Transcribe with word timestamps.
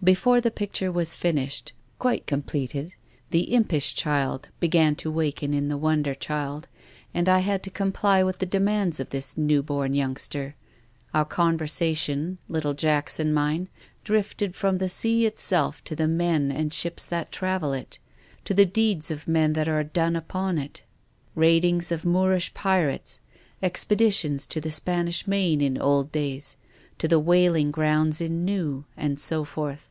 "Before 0.10 0.40
the 0.40 0.50
picture 0.50 0.90
was 0.90 1.14
finished— 1.14 1.74
quite 1.98 2.26
com 2.26 2.40
pleted— 2.40 2.92
the 3.32 3.52
impish 3.52 3.94
child 3.94 4.48
began 4.58 4.94
to 4.96 5.10
waken 5.10 5.52
in 5.52 5.68
the 5.68 5.76
wonder 5.76 6.14
child, 6.14 6.68
and 7.12 7.28
I 7.28 7.40
had 7.40 7.62
to 7.64 7.70
comply 7.70 8.22
with 8.22 8.38
the 8.38 8.46
demands 8.46 8.98
of 8.98 9.10
this 9.10 9.36
new 9.36 9.62
born 9.62 9.92
youngster. 9.92 10.56
Our 11.12 11.26
con 11.26 11.58
versation— 11.58 12.38
little 12.48 12.72
Jack's 12.72 13.20
and 13.20 13.34
mine— 13.34 13.68
drifted 14.04 14.56
from 14.56 14.78
the 14.78 14.88
sea 14.88 15.26
itself 15.26 15.84
to 15.84 15.94
the 15.94 16.08
men 16.08 16.50
and 16.50 16.72
ships 16.72 17.04
that 17.04 17.30
travel 17.30 17.74
it, 17.74 17.98
to 18.46 18.54
the 18.54 18.64
deeds 18.64 19.10
of 19.10 19.28
men 19.28 19.52
that 19.52 19.68
are 19.68 19.84
done 19.84 20.16
upon 20.16 20.56
it; 20.56 20.80
raidings 21.36 21.92
of 21.92 22.06
Moorish 22.06 22.54
pirates, 22.54 23.20
expeditions 23.62 24.46
to 24.46 24.62
the 24.62 24.72
Spanish 24.72 25.26
Main 25.26 25.60
in 25.60 25.76
old 25.76 26.10
days, 26.10 26.56
to 26.96 27.06
the 27.06 27.20
whaling 27.20 27.70
grounds 27.70 28.22
in 28.22 28.46
new, 28.46 28.86
and 28.96 29.18
so 29.18 29.44
forth. 29.44 29.88